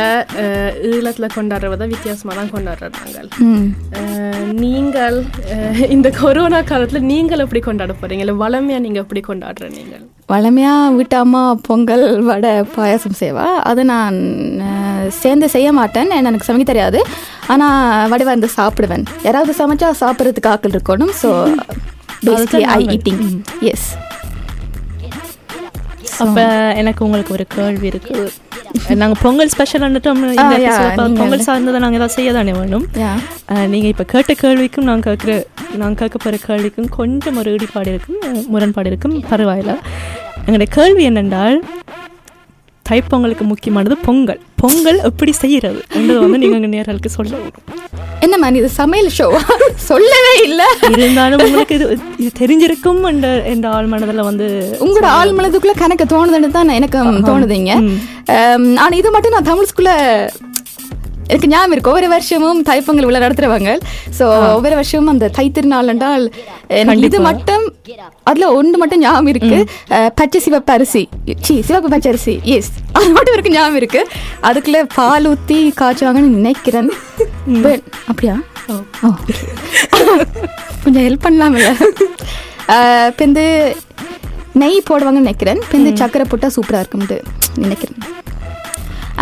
[0.89, 3.29] ஈழத்தில் கொண்டாடுறதை வித்தியாசமாக தான் கொண்டாடுறோம் நாங்கள்
[4.63, 5.17] நீங்கள்
[5.89, 11.15] இந்த கொரோனா காலத்தில் நீங்கள் எப்படி கொண்டாட போறீங்க இல்லை வளமையாக நீங்கள் எப்படி கொண்டாடுற நீங்கள் வளமையாக வீட்டு
[11.21, 14.17] அம்மா பொங்கல் வடை பாயாசம் செய்வா அது நான்
[15.21, 16.99] சேர்ந்து செய்ய மாட்டேன் எனக்கு சமைக்க தெரியாது
[17.47, 21.31] ஆனால் வடை வந்து சாப்பிடுவேன் யாராவது சமைச்சா சாப்பிட்றதுக்கு ஆக்கள் இருக்கணும் so
[22.25, 23.21] basically I eating
[23.65, 23.87] yes
[26.19, 26.39] அப்ப
[26.73, 28.15] எனக்கு உங்களுக்கு ஒரு கேள்வி இருக்கு.
[28.95, 30.19] நாங்க பொங்கல் ஸ்பெஷல் வந்துட்டோம்
[31.15, 32.85] பொங்கல் சார்ந்ததை நாங்க ஏதாவது செய்ய தானே வேணும்?
[32.95, 33.11] யா
[33.47, 35.33] அஹ், நீங்க இப்ப கேட்ட கேள்விக்கும் நான் கேட்குற
[35.75, 39.15] நான் கேட்க போற கேள்விக்கும் கொஞ்சம் ஒரு ஈடுபாடு இருக்கும் முரண்பாடு இருக்கும்.
[39.31, 39.73] பரவாயில்ல.
[40.39, 41.57] எங்களுடைய கேள்வி என்னென்றால்
[42.85, 44.41] தைப்பொங்கலுக்கு முக்கியமானது பொங்கல்.
[44.63, 45.79] பொங்கல் எப்படி செய்யறது?
[45.97, 47.39] என்றது வந்து நீங்க எங்க நேர்களுக்கு சொல்ல
[48.25, 49.25] என்ன மேம் இது சமையல் ஷோ
[49.87, 50.67] சொல்லவே இல்லை.
[50.91, 51.87] இருந்தாலும் உங்களுக்கு இது
[52.21, 54.47] இது தெரிஞ்சிருக்கும் என்ற என்ற ஆள் மனதில் வந்து
[54.85, 57.73] உங்களோட ஆள் மனதுக்குள்ள கணக்கு தோணுதுன்னு தான் எனக்கு தோணுதுங்க.
[58.83, 59.93] ஆனால் இது மட்டும் நான் தமிழ் ஸ்கூல்ல
[61.33, 61.91] எனக்கு ஞாபகம் இருக்கு.
[61.91, 63.71] ஒவ்வொரு வருஷமும் தைப்பொங்கல் விழா நடத்துறவங்க.
[64.17, 64.25] ஸோ
[64.55, 66.25] ஒவ்வொரு வருஷமும் அந்த தைத்திருநாள் என்றால்
[67.07, 67.63] இது மட்டும்
[68.29, 69.59] அதுல ஒன்று மட்டும் ஞாபகம் இருக்கு.
[70.19, 71.03] பச்சை சிவப்பு அரிசி.
[71.47, 72.35] சி சிவப்பு பச்சை அரிசி.
[72.55, 74.01] எஸ் அது மட்டும் இருக்கு ஞாபகம் இருக்கு.
[74.49, 76.91] அதுக்குள்ள பால் ஊற்றி காய்ச்சுவாங்கன்னு நினைக்கிறேன்.
[78.11, 78.35] அப்படியா?
[80.83, 81.69] கொஞ்சம் ஹெல்ப் பண்ணலாம்ல.
[83.11, 83.45] இப்போ
[84.61, 85.61] நெய் போடுவாங்கன்னு நினைக்கிறேன்.
[85.65, 87.17] இப்போ சக்கரை போட்டால் சூப்பராக இருக்கும்ட்டு
[87.63, 87.99] நினைக்கிறேன்.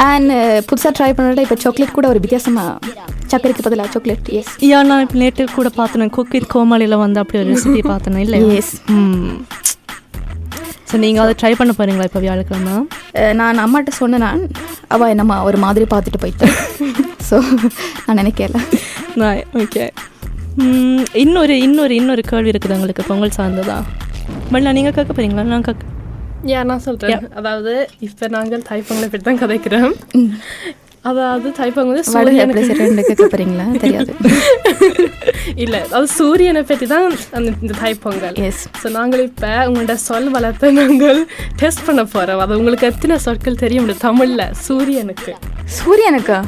[0.06, 0.32] அண்ட்
[0.68, 2.94] புதுசாக ட்ரை பண்ணுறத இப்போ சாக்லேட் கூட ஒரு வித்தியாசமாக
[3.32, 7.40] சக்கரைக்கு பதிலாக சாக்லேட் எஸ் ஐயா நான் இப்போ நேற்று கூட பார்த்தேன் குக் வித் கோமாளியில் வந்து அப்படி
[7.42, 8.40] ஒரு ரெசிபி பார்த்தேன் இல்லை.
[8.96, 9.36] ம்.
[10.90, 12.74] ஸோ நீங்கள் அதை ட்ரை பண்ண போறீங்களா இப்போ வியாழக்கிழமை?
[13.40, 14.42] நான் அம்மாட்ட சொன்னேன் நான்.
[14.88, 16.56] அவள் என்னம்மா ஒரு மாதிரி பார்த்துட்டு போயிட்டேன்
[17.30, 17.38] ஸோ
[18.06, 18.60] நான் நினைக்கல.
[19.64, 19.86] ஓகே
[21.22, 23.78] இன்னொரு இன்னொரு இன்னொரு கேள்வி இருக்குது உங்களுக்கு பொங்கல் சார்ந்ததா?
[24.54, 25.46] மல்லா நீங்கள் கேட்க போறீங்களா?
[25.52, 25.84] நான் கேட்க
[26.58, 27.74] ஏன் நான் சொல்றேன் அதாவது
[28.08, 29.96] இப்ப நாங்கள் தைப்பொங்கலை பற்றி தான் கதைக்கிறோம்
[31.10, 33.26] அதாவது தைப்பொங்கல் வந்து சூரியனுக்கு
[33.84, 34.12] தெரியாது.
[35.64, 37.06] இல்ல அது சூரியனை பற்றி தான்
[37.38, 41.22] அந்த இந்த தைப்பொங்கல் எஸ் ஸோ நாங்கள் இப்போ உங்களோட சொல் வளத்தை நாங்கள்
[41.62, 42.42] டெஸ்ட் பண்ண போறோம்.
[42.46, 45.34] அது உங்களுக்கு எத்தனை சொற்கள் தெரிய முடியும் தமிழ்ல சூரியனுக்கு.
[45.80, 46.40] சூரியனுக்கா?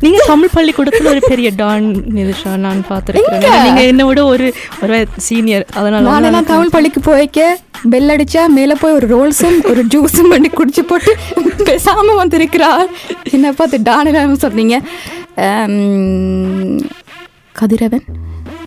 [0.00, 4.46] ஓ நீங்கள் தமிழ் பள்ளிக்கூடத்தில் ஒரு பெரிய டான் நிதிஷா நான் பார்த்துருக்கேன் நீங்கள் என்னை விட ஒரு
[4.82, 7.48] ஒரு சீனியர் அதனால நானெல்லாம் தமிழ் பள்ளிக்கு போய்க்க
[7.90, 11.12] பெல் அடிச்சா மேலே போய் ஒரு ரோல்ஸும் ஒரு ஜூஸும் பண்ணி குடிச்சு போட்டு
[11.64, 12.70] பேசாம வந்திருக்கிறா
[13.30, 13.84] என்ன பார்த்து
[14.42, 14.76] சொல்றீங்க
[15.44, 16.80] ஆம்,
[17.52, 18.06] கதிரவன்.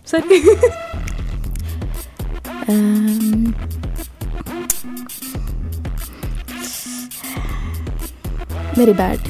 [0.04, 0.38] சரி.
[8.76, 9.26] வெரி பேட்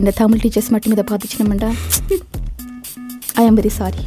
[0.00, 1.70] என் தமிழ் டீச்சர்ஸ் மட்டும் இதை பார்த்துச்சுனமெண்டா
[3.34, 4.02] ஐ ஆம் வெரி சாரி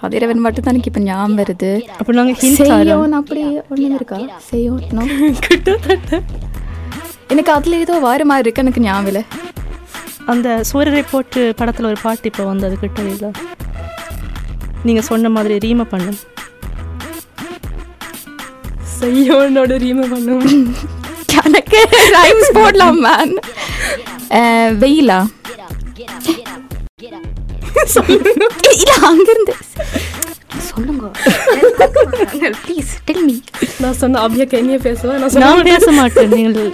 [0.00, 4.82] கதிரவன் மட்டும் தான் எனக்கு இப்போ ஞாபகம் வருது அப்போ நாங்கள் செய்யோன் அப்படி ஒன்றும் இருக்கா செய்யோன்.
[5.46, 6.20] கிட்டத்தட்ட
[7.28, 9.22] எனக்கு அதுல ஏதோ வார மாதிரி இருக்கு எனக்கு ஞாபகம் இல்லை
[10.26, 13.30] அந்த சூரரை போட்டு படத்தில் ஒரு பாட்டு இப்போ வந்தது கிட்ட இல்லை
[14.84, 16.18] நீங்கள் சொன்ன மாதிரி ரீமை பண்ணும்
[19.04, 20.44] செய்யோனோட ரீமை பண்ணும்
[21.40, 21.80] எனக்கு
[22.16, 23.34] ரைம்ஸ் போடலாம் மேன்
[24.82, 25.18] வெயிலா?
[28.74, 29.54] இல்ல அங்கிருந்து.
[30.68, 31.06] சொல்லுங்க.
[32.64, 33.34] ப்ளீஸ் டெல் மீ
[33.82, 36.70] நான் சொன்ன அபியக்க என்னைய பேசுவேன் நான் பேச மாட்டேன் நீங்கள்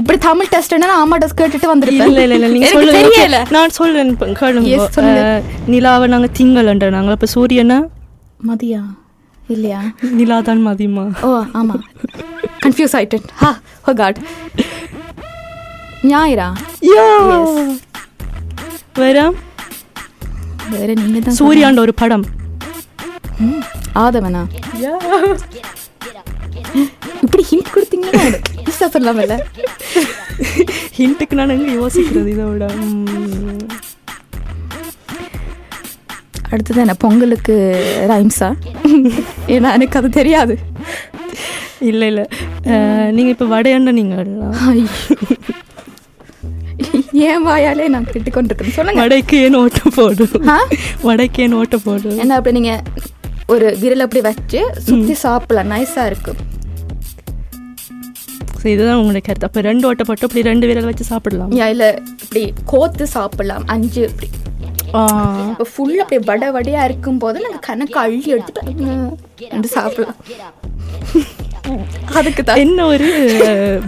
[0.00, 2.10] இப்படி தமிழ் டெஸ்ட் நான் ஆமா டெஸ்ட் கேட்டுட்டு வந்திருப்பேன்.
[2.10, 3.38] இல்ல இல்ல நீங்க சொல்லுங்க.
[3.56, 5.22] நான் சொல்றேன் கேளுங்க.
[5.74, 7.78] நிலாவை நாங்க திங்கள்ன்ற நாங்க அப்ப சூரியனா?
[8.50, 8.82] மதியா?
[9.54, 9.80] இல்லையா?
[10.18, 11.74] நிலா தான் மதியமா ஓ ஆமா.
[12.64, 13.26] கன்ஃபியூஸ் ஆயிட்டேன்.
[13.42, 13.50] ஹா
[13.88, 14.18] ஓ காட்
[16.10, 16.48] ஞாயிறா?
[19.00, 19.18] வேற?
[20.74, 22.26] வேற நீங்க தான் சூர்யாண்ட ஒரு படம்.
[24.04, 24.42] ஆதவனா.
[27.24, 28.22] இப்படி ஹிண்ட் கொடுத்தீங்கன்னா
[28.94, 29.36] சொல்லலாம்ல
[30.98, 33.62] ஹிண்ட்டுக்கு நான் எங்க யோசிக்கிறது இதை விட உம்,
[36.56, 37.54] அடுத்தது என்ன பொங்கலுக்கு
[38.08, 38.48] ரைம்ஸா
[39.48, 40.54] ஏன்னா எனக்கு அது தெரியாது.
[41.82, 42.22] இல்ல இல்ல.
[42.66, 44.14] அஹ், நீங்க இப்ப வடையண்ட நீங்க
[44.66, 44.86] ஐயோ.
[47.26, 49.00] ஏன் வாயாலே நான் திட்டு கொண்டிருக்கேன் சொல்லுங்க.
[49.00, 50.34] வடைக்கு ஓட்ட போடும்?
[51.02, 52.18] வடைக்கு ஓட்ட போடும்?
[52.18, 52.72] என்ன அப்படி நீங்க
[53.46, 55.72] ஒரு விரல் அப்படி வச்சு சுத்தி சாப்பிடலாம்.
[55.72, 56.40] நைஸா இருக்கும்
[58.58, 59.46] So, இதுதான் உங்களுடைய கருத்து.
[59.46, 61.50] அப்ப ரெண்டு ஓட்ட போட்டு அப்படி ரெண்டு விரல் வச்சு சாப்பிடலாம்.
[61.68, 61.84] இல்ல
[62.22, 63.64] இப்படி கோத்து சாப்பிடலாம்.
[63.66, 64.28] அஞ்சு இப்படி.
[64.86, 70.18] இப்போ ஃபுல் அப்படி வடை வடையா இருக்கும் போது நாங்க கணக்கு அள்ளி எடுத்துட்டு சாப்பிடலாம்.
[72.16, 72.60] அதுக்கு தான்.
[72.64, 73.06] என்ன ஒரு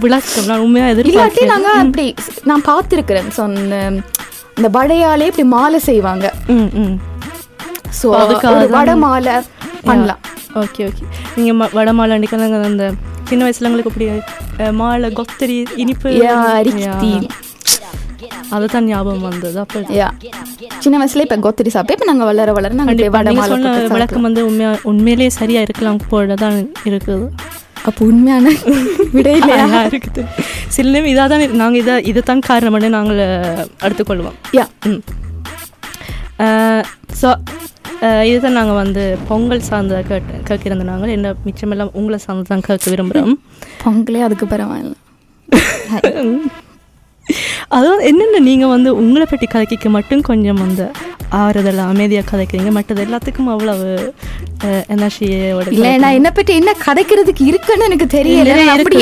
[0.02, 2.06] விளக்கம் நான் உண்மையா இல்லாட்டி எதிர்பார்க்கிறேன் நாங்க அப்படி
[2.44, 3.28] நான் பார்த்துருக்கிறேன்.
[3.36, 3.82] சொன்ன
[4.56, 6.26] இந்த வடையாலே இப்படி மாலை செய்வாங்க.
[6.52, 6.96] ம் ம்.
[7.92, 8.08] ஸோ
[8.38, 9.34] தான் வடை மாலை
[9.84, 10.22] பண்ணலாம்.
[10.62, 11.04] ஓகே ஓகே
[11.36, 12.86] நீங்கள் ம வடை மாலை அன்றைக்கி நாங்கள் அந்த
[13.28, 14.08] சின்ன வயசுல எங்களுக்கு இப்படி
[14.58, 16.10] அஹ், மாலை கொத்தரி இனிப்பு.
[18.54, 19.56] அதுதான் ஞாபகம் வந்தது.
[19.64, 19.78] அப்போ
[20.84, 23.18] சின்ன வயசுல இப்ப கொத்தரி சாப்பிட்டு இப்ப நாங்க வளர வளர நாங்க இப்படி கண்டிப்பா.
[23.18, 24.26] வடை நீங்க மாலை சொன்ன விளக்கம்.
[24.28, 26.56] வந்து உண்மையா உண்மையிலேயே சரியா இருக்கலாம் போல தான்
[26.90, 27.26] இருக்குது.
[27.88, 28.46] அப்ப உண்மையான
[29.16, 30.22] விட இல்லையா இருக்குது.
[30.76, 33.22] சில நேரம் இதாக தான் நாங்கள் இதை இதை தான் காரணம்னு நாங்கள்
[33.86, 35.00] எடுத்துக்கொள்வோம் யா ம்.
[37.20, 37.28] ஸோ
[38.30, 43.34] இதுதான் நாங்கள் வந்து பொங்கல் சார்ந்த கேட்டு கேட்கிருந்த நாங்கள் என்ன மிச்சமெல்லாம் உங்களை சார்ந்து தான் கேட்க விரும்புகிறோம்
[43.84, 44.94] பொங்கலே அதுக்கு பரவாயில்ல.
[47.78, 50.86] அதாவது என்னென்ன நீங்கள் வந்து உங்களை பற்றி கதைக்க மட்டும் கொஞ்சம் வந்து
[51.40, 53.88] ஆறுதல் அமைதியாக கதைக்கிறீங்க மற்றது எல்லாத்துக்கும் அவ்வளவு
[54.94, 58.54] எனர்ஜியோட இல்ல நான் என்ன பற்றி என்ன கதைக்கிறதுக்கு இருக்குன்னு எனக்கு தெரியல.
[58.76, 58.98] அப்படி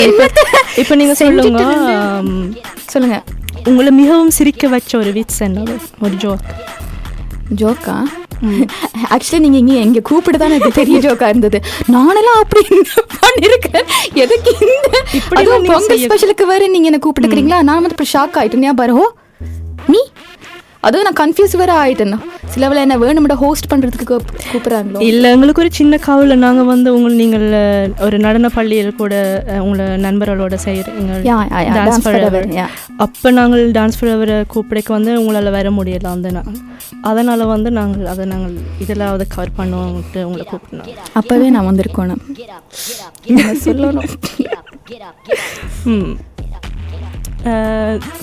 [0.83, 1.61] இப்போ நீங்கள் சொல்லுங்க.
[2.95, 3.19] சொல்லுங்க.
[3.71, 5.75] உங்களை மிகவும் சிரிக்க வச்ச ஒரு விட்ஸ் என்னது
[6.07, 6.45] ஒரு ஜோக்
[7.61, 7.97] ஜோக்கா
[9.15, 11.59] ஆக்சுவலி நீங்க இங்க எங்க கூப்பிட்டு தான் எனக்கு பெரிய ஜோக்கா இருந்தது.
[11.93, 13.87] நானெல்லாம் அப்படி என்ன பண்ணிருக்கேன்.
[14.15, 17.63] எதுக்கு இந்த இப்படி பொங்கல் ஸ்பெஷலுக்கு வேற நீங்க என்ன கூப்பிட்டுக்கிறீங்களா?
[17.63, 18.65] நான் வந்து இப்படி ஷாக் ஆயிட்டேன்.
[18.67, 19.15] ஞாபகம்
[19.89, 20.01] நீ
[20.81, 22.19] அதுவும் நான் கன்ஃபியூஸ் வேற ஆயிட்டேன்.
[22.47, 24.21] சிலவில் என்ன வேணும்ட ஹோஸ்ட் பண்றதுக்கு கூப்-
[24.53, 25.01] கூப்பிடுறாங்களோ?
[25.01, 30.57] இல்லை எங்களுக்கு ஒரு சின்ன கவலை நாங்கள் வந்து உங்களை நீங்கள் ஒரு நடன பள்ளியில் கூட உங்களை நண்பர்களோட
[30.65, 31.23] செய்கிறீங்க
[31.71, 32.67] டான்ஸ் யா.
[32.97, 36.45] அப்போ நாங்கள் டான்ஸ் ஃபரவரை கூப்பிடைக்கு வந்து உங்களால் வர முடியல அந்த நாள்.
[37.03, 42.21] அதனால் வந்து நாங்கள் அதை நாங்கள் இதெல்லாம் கவர் பண்ணுவோம்ட்டு உங்களை கூப்பிட்டோம் அப்பவே நான் வந்திருக்கணும்
[43.25, 44.09] என்ன சொல்லணும்.
[45.85, 46.17] ம்.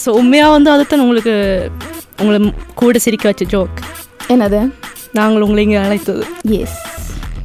[0.05, 1.33] ஸோ உண்மையாக வந்து அதுதான் உங்களுக்கு
[2.21, 2.39] உங்களை
[2.81, 3.79] கூட சிரிக்க வச்ச ஜோக்
[4.33, 4.59] என்னது?
[5.17, 6.23] நாங்கள் உங்களை இங்கே அழைத்தது.
[6.59, 6.79] எஸ்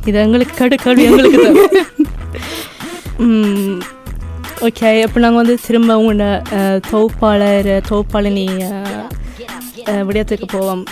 [0.09, 1.39] இது எங்களுக்கு கடு கேள்வி எங்களுக்கு
[4.67, 6.25] ஓகே இப்போ நாங்கள் வந்து திரும்ப உங்களோட
[6.91, 8.47] தொகுப்பாளர் தொகுப்பாளினி
[10.09, 10.83] விடயத்துக்கு போவோம்.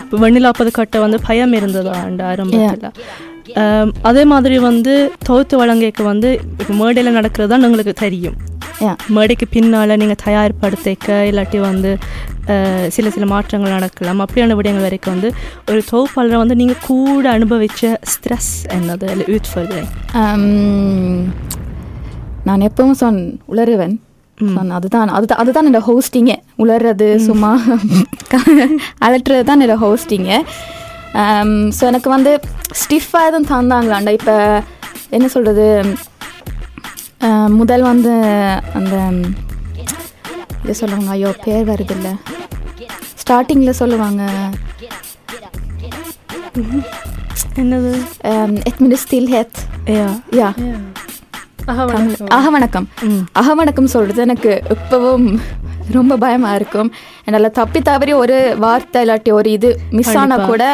[0.00, 2.92] இப்போ வெண்ணிலாப்பது கட்ட வந்து பயம் இருந்ததா அந்த ஆரம்பத்தில்?
[4.08, 4.92] அதே மாதிரி வந்து
[5.28, 6.28] தொகுத்து வழங்கிக்க வந்து
[6.60, 8.36] இப்போ மேடையில் நடக்கிறது தான் உங்களுக்கு தெரியும்.
[9.16, 11.90] மேடைக்கு பின்னால் நீங்கள் தயார்படுத்திக்க இல்லாட்டி வந்து
[12.96, 14.20] சில சில மாற்றங்கள் நடக்கலாம்.
[14.24, 15.28] அப்படியான விடயங்கள் வரைக்கும் வந்து
[15.70, 19.08] ஒரு தொகுப்பாளரை வந்து நீங்கள் கூட அனுபவிச்ச ஸ்ட்ரெஸ் என்னது?
[19.14, 19.74] இல்லை யூத்ஃபுல்
[20.22, 20.46] Um,
[22.48, 23.20] நான் எப்பவும் சொன்
[23.52, 23.94] உளறுவன்.
[24.38, 27.50] சொன்ன அதுதான் அதுதான் அதுதான் என்னோட ஹோஸ்டிங்கே உளறது சும்மா
[29.06, 30.38] அலட்டுறது தான் என்னோட ஹோஸ்டிங்கு
[31.76, 32.32] ஸோ எனக்கு வந்து
[32.80, 34.12] ஸ்டிஃபாக எதுவும் தந்தாங்களாண்டா?
[34.18, 34.34] இப்போ
[35.16, 35.66] என்ன சொல்கிறது
[37.58, 38.12] முதல் வந்து
[38.78, 38.94] அந்த
[40.62, 42.12] இது சொல்லுவாங்க ஐயோ பேர் வருது இல்லை
[43.22, 44.22] ஸ்டார்டிங்கில் சொல்லுவாங்க.
[47.62, 47.92] என்னது?
[48.68, 49.60] எத் மினிட் ஸ்டில் ஹெத்
[50.38, 50.48] யா
[51.72, 52.86] அக வணக்கம்
[53.40, 55.28] அக வணக்கம் சொல்றது எனக்கு இப்பவும்
[55.96, 56.90] ரொம்ப பயமா இருக்கும்.
[57.24, 60.64] என்னால் தப்பி தவறி ஒரு வார்த்தை இல்லாட்டி ஒரு இது மிஸ் ஆனா கூட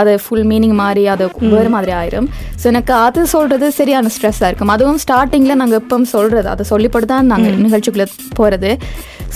[0.00, 1.24] அது ஃபுல் மீனிங் மாறி அது
[1.54, 2.28] வேறு மாதிரி ஆயிரும்.
[2.60, 4.72] ஸோ எனக்கு அது சொல்றது சரியான ஸ்ட்ரெஸ்ஸாக இருக்கும்.
[4.76, 8.08] அதுவும் ஸ்டார்டிங்கில் நாங்கள் எப்பவும் சொல்றது அதை சொல்லிப்பட்டு தான் நாங்கள் நிகழ்ச்சிக்குள்ளே
[8.40, 8.72] போகிறது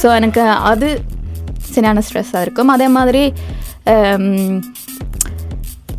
[0.00, 0.88] ஸோ எனக்கு அது
[1.74, 2.72] சரியான ஸ்ட்ரெஸ்ஸாக இருக்கும்.
[2.76, 3.24] அதே மாதிரி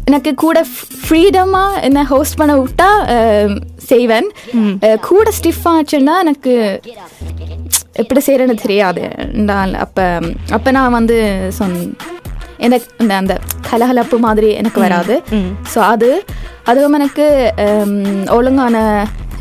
[0.09, 0.57] எனக்கு கூட
[1.05, 2.89] ஃப்ரீடமாக என்ன ஹோஸ்ட் பண்ண விட்டா
[3.91, 4.27] செய்வேன்.
[5.07, 6.53] கூட ஸ்டிஃப் ஆச்சுன்னா எனக்கு
[8.01, 9.03] எப்படி செய்கிறேன்னு தெரியாது.
[9.49, 10.05] நான் அப்போ
[10.57, 11.17] அப்போ நான் வந்து
[11.59, 11.75] சொன்
[12.67, 12.87] எனக்கு
[13.21, 13.35] அந்த
[13.69, 15.15] கலகலப்பு மாதிரி எனக்கு வராது.
[15.73, 16.09] ஸோ அது
[16.71, 17.25] அதுவும் எனக்கு
[18.37, 18.75] ஒழுங்கான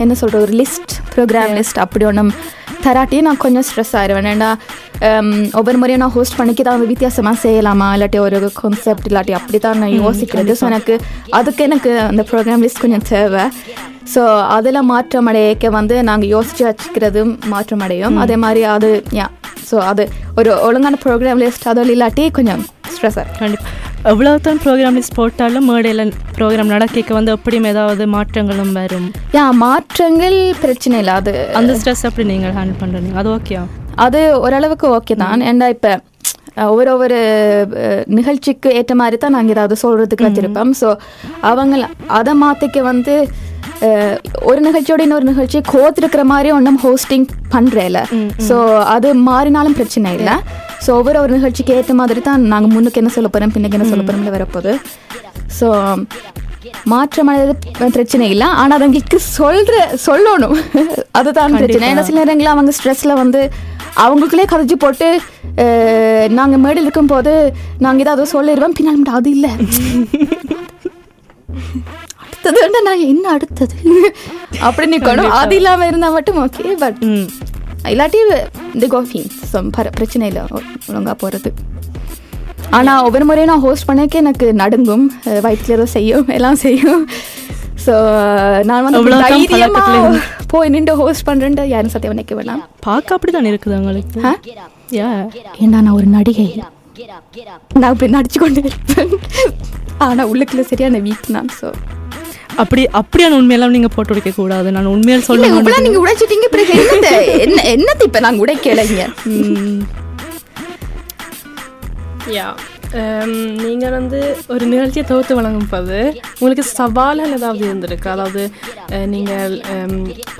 [0.05, 2.33] என்ன சொல்கிற ஒரு லிஸ்ட் ப்ரோக்ராம் லிஸ்ட் அப்படி ஒன்றும்
[2.85, 4.51] தராட்டி நான் கொஞ்சம் ஸ்ட்ரெஸ் ஆயிடுவேன் ஏன்னா
[5.59, 7.89] ஒவ்வொரு முறையும் நான் ஹோஸ்ட் பண்ணிக்க தான் வித்தியாசமாக செய்யலாமா?
[7.97, 10.55] இல்லாட்டி ஒரு கான்செப்ட் இல்லாட்டி அப்படி தான் நான் யோசிக்கிறது.
[10.61, 10.95] ஸோ எனக்கு
[11.39, 13.45] அதுக்கு எனக்கு அந்த ப்ரோக்ராம் லிஸ்ட் கொஞ்சம் தேவை.
[14.13, 14.23] ஸோ
[14.57, 18.19] அதில் மாற்றம் அடையக்க வந்து நாங்கள் யோசித்து வச்சுக்கிறதும் மாற்றம் அடையும்.
[18.25, 19.27] அதே மாதிரி அது யா
[19.71, 20.05] ஸோ அது
[20.41, 22.63] ஒரு ஒழுங்கான ப்ரோக்ராம் லிஸ்ட் அதில் இல்லாட்டி கொஞ்சம்
[22.95, 26.03] ஸ்ட்ரெஸ்ஸாக கண்டிப்பாக எவ்வளோ தான் ப்ரோக்ராம் லிஸ்ட் போட்டாலும் மேடையில்
[26.37, 26.85] ப்ரோக்ராம் நடக்க
[27.17, 29.09] வந்து எப்படியும் ஏதாவது மாற்றங்களும் வரும்.
[29.37, 31.15] யா மாற்றங்கள் பிரச்சனை இல்லை.
[31.21, 33.63] அது அந்த ஸ்ட்ரெஸ் எப்படி நீங்கள் ஹேண்டில் பண்ணுறீங்க அது ஓகேயா
[34.05, 35.43] அது ஓரளவுக்கு ஓகே தான்.
[35.51, 35.93] ஏன்னா இப்போ
[36.67, 37.17] ஒவ்வொரு ஒவ்வொரு
[37.81, 40.73] அஹ், நிகழ்ச்சிக்கு ஏற்ற மாதிரி தான் நாங்கள் ஏதாவது சொல்கிறதுக்கு வச்சிருப்போம்.
[40.81, 40.89] ஸோ
[41.51, 41.75] அவங்க
[42.19, 43.15] அதை மாற்றிக்க வந்து
[44.49, 47.99] ஒரு நிகழ்ச்சியோட இன்னொரு நிகழ்ச்சி கோத்திருக்கிற மாதிரி ஒன்றும் ஹோஸ்டிங் பண்ணுறேல
[48.47, 48.57] ஸோ
[48.95, 50.37] அது மாறினாலும் பிரச்சனை இல்லை.
[50.81, 54.05] ஸோ ஒவ்வொரு ஒரு நிகழ்ச்சிக்கு ஏற்ற மாதிரி தான் நாங்கள் முன்னுக்கு என்ன சொல்ல போகிறோம் பின்னுக்கு என்ன சொல்ல
[54.05, 54.73] போகிறோம்னு வரப்போகுது.
[55.59, 55.67] ஸோ
[56.93, 57.55] மாற்றமடைறது
[57.95, 58.49] பிரச்சனை இல்லை.
[58.61, 60.57] ஆனால் அவங்களுக்கு சொல்ற சொல்லணும்.
[61.19, 61.89] அதுதான் பிரச்சனை.
[61.91, 63.41] ஏன்னா சில நேரங்களில் அவங்க ஸ்ட்ரெஸ்ல வந்து
[64.03, 65.09] அவங்களுக்குள்ளே கதைச்சு போட்டு
[65.65, 67.33] அஹ், நாங்க மேடையில் இருக்கும்போது
[67.85, 69.53] நாங்க ஏதாவது சொல்லிடுவோம் பின்னாடி அது இல்லை.
[72.25, 73.77] அடுத்தது நான் என்ன அடுத்தது?
[74.67, 77.01] அப்படி நிற்கணும் அது இல்லாம இருந்தா மட்டும் ஓகே பட்
[77.91, 78.21] இல்லாட்டி
[78.75, 79.63] இந்த கோஃபின் ஸோ
[79.99, 80.43] பிரச்சனை இல்லை.
[80.91, 81.51] ஒழுங்கா போகிறது
[82.77, 85.05] ஆனால் ஒவ்வொரு முறையும் நான் ஹோஸ்ட் பண்ணக்கே எனக்கு நடுங்கும்.
[85.75, 86.27] ஏதோ செய்யும்.
[86.37, 87.03] எல்லாம் செய்யும்.
[87.85, 87.95] ஸோ
[88.69, 92.63] நான் வந்து அவ்வளவுதான் தைரியமா பழக்கத்துல போய் நின்று ஹோஸ்ட் பண்ணுறேன்ட்டு யாரும் சத்தியம் நினைக்க வேணாம்.
[92.87, 94.33] பார்க்க அப்படி தான் இருக்குது?
[94.99, 95.11] யா
[95.63, 96.49] ஏன்னா நான் ஒரு நடிகை.
[97.81, 98.63] நான் இப்படி நடிச்சு கொண்டு
[100.07, 101.69] ஆனால் உள்ளுக்குள்ள சரியான வீக் நான் ஸோ
[102.63, 104.69] அப்படி அப்படியான உண்மையெல்லாம் நீங்கள் போட்டு உடைக்க கூடாது.
[104.77, 107.13] நான் உண்மையாக இல்லை சொல்லுவேன் இவ்வளோ நீங்கள் உடைச்சிட்டீங்க பிறகு என்னத்தை
[107.45, 109.05] என்ன என்னத்தை இப்போ நாங்கள் உடைக்கலைங்க?
[112.37, 112.47] யா
[113.65, 114.19] நீங்கள் வந்து
[114.53, 115.99] ஒரு நிகழ்ச்சியை தொகுத்து வழங்கும் போது
[116.39, 118.09] உங்களுக்கு சவால்கள் ஏதாவது இருந்திருக்கு?
[118.15, 118.43] அதாவது
[119.15, 119.55] நீங்கள்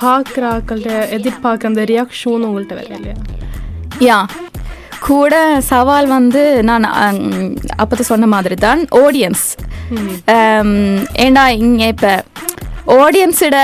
[0.03, 3.17] பார்க்குறாக்கள்கிட்ட எதிர்பார்க்குற அந்த ரியாக்ஷன் உங்கள்கிட்ட வேற இல்லையா?
[4.07, 4.19] யா
[5.07, 5.35] கூட
[5.71, 6.85] சவால் வந்து நான்
[7.83, 9.45] அப்போ சொன்ன மாதிரி தான் ஆடியன்ஸ்
[9.89, 10.71] Um,
[11.17, 12.11] ஏன்னா இங்கே இப்போ
[12.95, 13.57] ஆடியன்ஸோட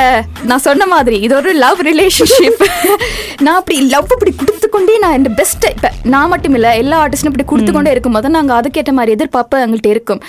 [0.49, 2.63] நான் சொன்ன மாதிரி இது ஒரு லவ் ரிலேஷன்ஷிப்
[3.45, 7.45] நான் அப்படி லவ் இப்படி கொடுத்துக்கொண்டே நான் இந்த பெஸ்ட்டை இப்போ நான் மட்டும் இல்லை எல்லா ஆர்டிஸ்டும் இப்படி
[7.51, 10.21] கொடுத்துக்கொண்டே இருக்கும்போது நாங்கள் அதுக்கேற்ற மாதிரி எதிர்பார்ப்பு எங்கள்கிட்ட இருக்கும்.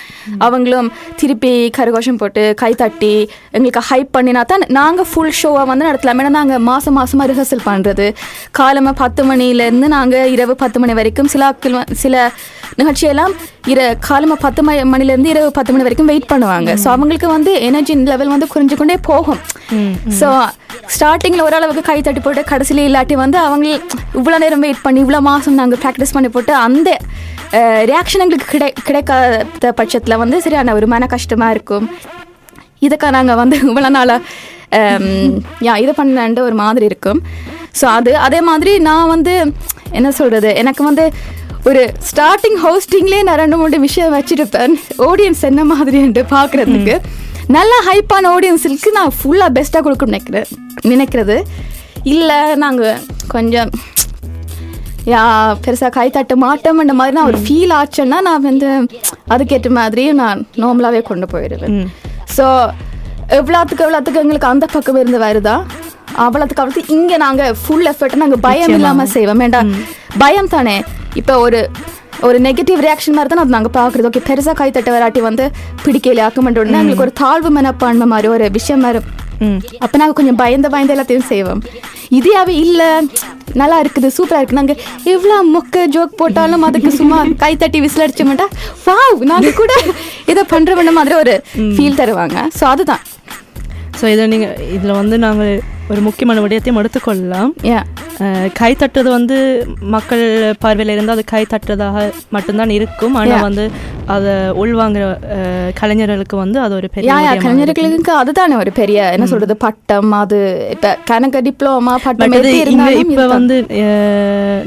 [0.45, 0.89] அவங்களும்
[1.21, 3.13] திருப்பி கரகோஷம் போட்டு கை தட்டி
[3.55, 6.21] எங்களுக்கு ஹைப் பண்ணினா தான் நாங்கள் ஃபுல் ஷோவை வந்து நடத்தலாம்.
[6.23, 8.07] ஏன்னா நாங்கள் மாதம் மாதமாக ரிஹர்சல் பண்ணுறது
[8.59, 11.53] காலமாக பத்து மணிலேருந்து நாங்கள் இரவு பத்து மணி வரைக்கும் சில
[12.03, 12.15] சில
[12.79, 13.33] நிகழ்ச்சியெல்லாம்
[13.73, 16.71] இர காலமாக பத்து மணி மணிலேருந்து இரவு பத்து மணி வரைக்கும் வெயிட் பண்ணுவாங்க.
[16.83, 19.41] ஸோ அவங்களுக்கு வந்து எனர்ஜி லெவல் வந்து குறைஞ்சு கொண்டே போகும்.
[20.19, 20.27] ஸோ
[20.95, 23.67] ஸ்டார்டிங்கில் ஓரளவுக்கு கை தட்டி போட்டு கடைசியில் இல்லாட்டி வந்து அவங்க
[24.19, 26.89] இவ்வளோ நேரம் வெயிட் பண்ணி இவ்வளோ மாதம் நாங்கள் ப்ராக்டிஸ் பண்ணி போட்டு அந்த
[27.91, 31.85] ரியாக்ஷன் எங்களுக்கு கிடை கிடைக்காத பட்சத்தில் வந்து சரியான ஒரு மன கஷ்டமாக இருக்கும்.
[32.85, 34.21] இதுக்காக நாங்கள் வந்து இவ்வளோ நாளாக
[35.67, 37.19] யா இது பண்ணன்ற ஒரு மாதிரி இருக்கும்.
[37.79, 39.35] ஸோ அது அதே மாதிரி நான் வந்து
[39.97, 41.05] என்ன சொல்கிறது எனக்கு வந்து
[41.69, 44.73] ஒரு ஸ்டார்டிங் ஹோஸ்டிங்லேயே நான் ரெண்டு மூணு விஷயம் வச்சுருப்பேன்.
[45.09, 46.95] ஆடியன்ஸ் என்ன மாதிரின்ட்டு பார்க்குறதுக்கு
[47.53, 50.47] நல்ல ஹைப்பான ஆடியன்ஸுக்கு நான் ஃபுல்லாக பெஸ்ட்டாக கொடுக்க நினைக்கிறேன்.
[50.91, 51.35] நினைக்கிறது.
[52.13, 53.01] இல்லை நாங்கள்
[53.33, 53.69] கொஞ்சம்
[55.13, 55.21] யா
[55.63, 58.69] பெருசாக கை தட்ட மாட்டோம்ன்ற மாதிரி நான் ஒரு ஃபீல் ஆச்சுன்னா நான் வந்து
[59.33, 61.77] அதுக்கேற்ற மாதிரி நான் நார்மலாகவே கொண்டு போயிடுவேன்.
[62.35, 62.45] ஸோ
[63.39, 65.55] எவ்வளோத்துக்கு எவ்வளோத்துக்கு எங்களுக்கு அந்த பக்கம் இருந்து வருதா?
[66.25, 69.43] அவ்வளோத்துக்கு அவ்வளோத்துக்கு இங்கே நாங்கள் ஃபுல் எஃபர்ட் நாங்கள் பயம் இல்லாமல் செய்வோம்.
[69.43, 69.71] வேண்டாம்
[70.23, 70.77] பயம் தானே?
[71.21, 71.61] இப்போ ஒரு
[72.27, 74.07] ஒரு நெகட்டிவ் ரியாக்ஷன் மாதிரி தான் அது நாங்கள் பார்க்குறது.
[74.09, 75.45] ஓகே பெருசாக கை தட்ட வராட்டி வந்து
[75.85, 79.01] பிடிக்கல ஆக்கமெண்ட் உடனே எங்களுக்கு ஒரு தாழ்வு மனப்பான்மை மாதிரி ஒரு விஷயம் மாதிரி.
[79.83, 81.61] அப்போ நாங்கள் கொஞ்சம் பயந்து பயந்து எல்லாத்தையும் செய்வோம்.
[82.17, 82.89] இதையாவே இல்லை.
[83.61, 84.59] நல்லா இருக்குது சூப்பராக இருக்குது.
[84.61, 84.79] நாங்கள்
[85.13, 88.47] எவ்வளோ மொக்க ஜோக் போட்டாலும் அதுக்கு சும்மா கை தட்டி விசில் அடிச்ச மாட்டா.
[88.87, 89.73] வாவ் நாங்கள் கூட
[90.31, 91.35] இதை பண்ணுறவன மாதிரி ஒரு
[91.75, 92.37] ஃபீல் தருவாங்க.
[92.59, 93.03] ஸோ அதுதான்.
[93.99, 95.53] ஸோ இதை நீங்கள் இதில் வந்து நாங்கள்
[95.91, 97.51] ஒரு முக்கியமான விடயத்தையும் எடுத்துக்கொள்ளலாம்.
[98.59, 99.37] கை தட்டுறது வந்து
[99.93, 100.23] மக்கள்
[100.59, 103.45] பார்வையில் இருந்து அது கை தட்டுறதாக மட்டும்தான் இருக்கும் ஆனால்.
[103.47, 103.65] வந்து
[104.13, 105.03] அதை உள்வாங்குற
[105.79, 107.09] கலைஞர்களுக்கு வந்து அது ஒரு பெரிய.
[107.43, 110.39] கலைஞர்களுக்கு அதுதானே ஒரு பெரிய என்ன சொல்றது பட்டம் அது
[110.75, 112.35] இப்போ கணக்கு டிப்ளமா பட்டம்
[113.05, 113.25] இப்போ.
[113.33, 113.57] வந்து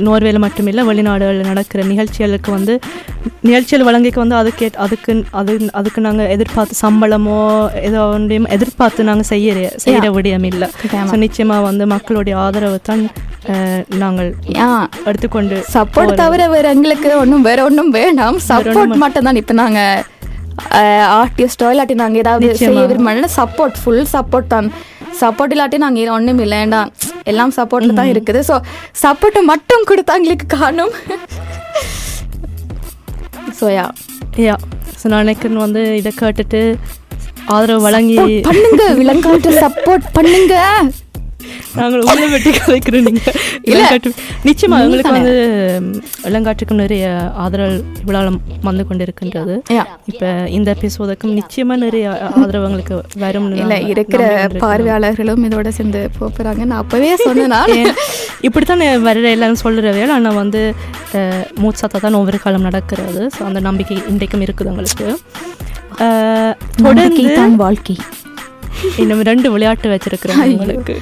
[0.06, 2.74] நோர்வேல மட்டுமில்லை வெளிநாடுகளில் நடக்கிற நிகழ்ச்சிகளுக்கு வந்து
[3.44, 7.38] நிகழ்ச்சிகள் வழங்கிக்கு வந்து அதுக்கு அதுக்கு அது அதுக்கு நாங்கள் எதிர்பார்த்து சம்பளமோ
[7.88, 11.06] ஏதோ ஒன்றையும் எதிர்பார்த்து நாங்கள் செய்யற செய்கிற விடயம் இல்லை ஆமா.
[11.10, 13.04] ஸோ நிச்சயமாக வந்து மக்களுடைய ஆதரவு தான்
[14.02, 14.30] நாங்கள்
[15.08, 18.38] எடுத்துக்கொண்டு சப்போர்ட் தவிர வேற எங்களுக்கு ஒன்றும் வேற ஒன்றும் வேண்டாம்.
[18.50, 20.04] சப்போர்ட் மட்டும் தான் இப்போ நாங்கள்
[21.20, 24.68] ஆர்டிஸ்டோ இல்லாட்டி நாங்கள் ஏதாவது செய்ய விரும்பினா சப்போர்ட் ஃபுல் சப்போர்ட் தான்.
[25.22, 26.80] சப்போர்ட் இல்லாட்டி நாங்கள் ஒன்றும் இல்லைண்டா
[27.32, 28.40] எல்லாம் சப்போர்ட்டில் தான் இருக்குது.
[28.50, 28.54] ஸோ
[29.04, 30.94] சப்போர்ட்டை மட்டும் கொடுத்தா எங்களுக்கு காணும்.
[33.60, 33.86] ஸோ யா
[34.46, 34.56] யா
[35.00, 36.62] ஸோ நான் நினைக்கிறேன் வந்து இதை கேட்டுட்டு
[37.56, 40.54] ஆதரவு வழங்கி பண்ணுங்க விலங்காட்டு சப்போர்ட் பண்ணுங்க.
[41.78, 43.36] நாங்கள் உங்களை வெட்டி கலைக்கிறோம் நீங்கள்
[43.68, 44.10] இளங்காட்டு
[44.44, 45.34] நிச்சயமா எங்களுக்கு வந்து
[45.78, 45.90] ம்,
[46.28, 47.04] இளங்காட்டுக்கும் நிறைய
[47.42, 49.54] ஆதரவு விழாலம் வந்து கொண்டிருக்கின்றது.
[50.10, 54.22] இப்போ இந்த எபிசோதுக்கும் நிச்சயமா நிறைய ஆதரவு எங்களுக்கு வரும் இல்லை இருக்கிற
[54.62, 57.92] பார்வையாளர்களும் இதோட சேர்ந்து போகிறாங்க நான் அப்போவே சொன்னேன்
[58.42, 60.62] இப்படித்தான் வர்ற எல்லாரும் சொல்கிறவே ஆனால் வந்து
[61.60, 63.22] மூச்சாத்தா தான் ஒவ்வொரு காலம் நடக்கிறது.
[63.34, 65.06] ஸோ அந்த நம்பிக்கை இன்றைக்கும் இருக்குது உங்களுக்கு
[66.04, 67.22] அஹ், தொடர்ந்து
[67.62, 67.96] வாழ்க்கை.
[68.98, 70.94] இன்னும் ரெண்டு விளையாட்டு வச்சிருக்கிறேன் உங்களுக்கு